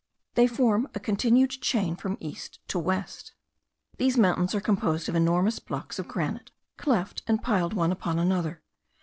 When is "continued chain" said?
0.99-1.95